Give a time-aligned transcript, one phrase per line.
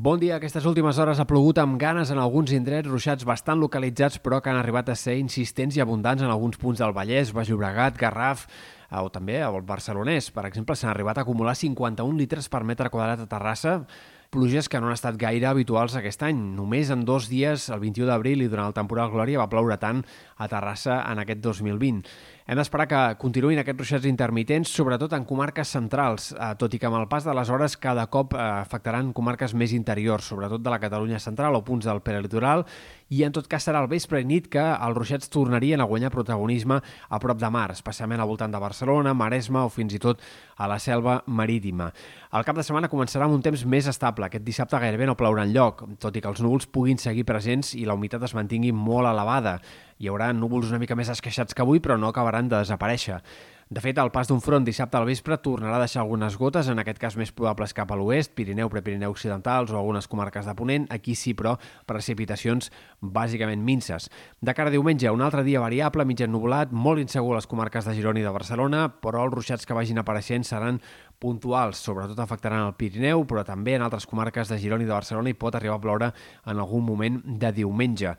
[0.00, 0.36] Bon dia.
[0.36, 4.52] Aquestes últimes hores ha plogut amb ganes en alguns indrets, ruixats bastant localitzats, però que
[4.52, 8.44] han arribat a ser insistents i abundants en alguns punts del Vallès, Baix Llobregat, Garraf,
[8.46, 10.30] eh, o també al Barcelonès.
[10.30, 13.74] Per exemple, s'han arribat a acumular 51 litres per metre quadrat a Terrassa,
[14.30, 16.40] pluges que no han estat gaire habituals aquest any.
[16.56, 20.02] Només en dos dies, el 21 d'abril i durant el temporal Glòria, va ploure tant
[20.36, 22.02] a Terrassa en aquest 2020.
[22.48, 26.88] Hem d'esperar que continuïn aquests ruixats intermitents, sobretot en comarques centrals, eh, tot i que
[26.88, 30.72] amb el pas de les hores cada cop eh, afectaran comarques més interiors, sobretot de
[30.72, 32.66] la Catalunya central o punts del perelitoral,
[33.08, 36.10] i en tot cas serà el vespre i nit que els ruixats tornarien a guanyar
[36.12, 40.20] protagonisme a prop de mar, especialment al voltant de Barcelona, Maresme o fins i tot
[40.56, 41.90] a la selva marítima.
[42.36, 44.28] El cap de setmana començarà amb un temps més estable.
[44.28, 47.72] Aquest dissabte gairebé no plourà en lloc, tot i que els núvols puguin seguir presents
[47.78, 49.58] i la humitat es mantingui molt elevada.
[49.98, 53.16] Hi haurà núvols una mica més esqueixats que avui, però no acabaran de desaparèixer.
[53.68, 56.78] De fet, el pas d'un front dissabte al vespre tornarà a deixar algunes gotes, en
[56.80, 60.86] aquest cas més probables cap a l'oest, Pirineu, Prepirineu Occidentals o algunes comarques de Ponent.
[60.94, 61.56] Aquí sí, però,
[61.90, 62.70] precipitacions
[63.02, 64.06] bàsicament minces.
[64.40, 67.84] De cara a diumenge, un altre dia variable, mig ennubulat, molt insegur a les comarques
[67.84, 70.80] de Girona i de Barcelona, però els ruixats que vagin apareixent seran
[71.18, 75.32] puntuals, sobretot afectaran el Pirineu, però també en altres comarques de Girona i de Barcelona
[75.32, 76.12] i pot arribar a ploure
[76.46, 78.14] en algun moment de diumenge.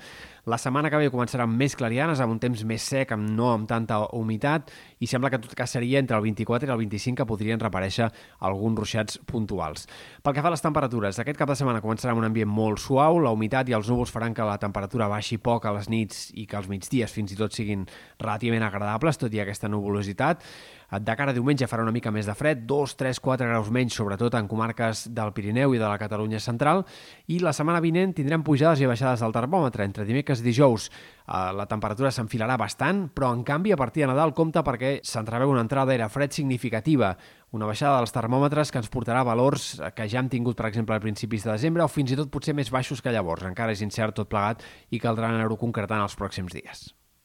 [0.50, 3.52] La setmana que ve començarà amb més clarianes, amb un temps més sec, amb no
[3.52, 6.80] amb tanta humitat, i sembla que en tot cas seria entre el 24 i el
[6.80, 8.08] 25 que podrien reparèixer
[8.48, 9.86] alguns ruixats puntuals.
[10.24, 12.82] Pel que fa a les temperatures, aquest cap de setmana començarà amb un ambient molt
[12.82, 16.30] suau, la humitat i els núvols faran que la temperatura baixi poc a les nits
[16.34, 17.86] i que els migdies fins i tot siguin
[18.18, 20.42] relativament agradables, tot i aquesta nuvolositat.
[20.90, 23.96] De cara a diumenge farà una mica més de fred, 2, 3, 4 graus menys,
[23.98, 26.86] sobretot en comarques del Pirineu i de la Catalunya central,
[27.28, 29.86] i la setmana vinent tindrem pujades i baixades del termòmetre.
[29.86, 34.12] Entre dimecres i dijous eh, la temperatura s'enfilarà bastant, però en canvi a partir de
[34.14, 37.16] Nadal compta perquè s'entreveu una entrada d'aire fred significativa,
[37.52, 41.04] una baixada dels termòmetres que ens portarà valors que ja hem tingut, per exemple, a
[41.04, 43.48] principis de desembre o fins i tot potser més baixos que llavors.
[43.50, 46.90] Encara és incert tot plegat i caldrà anar-ho concretant els pròxims dies.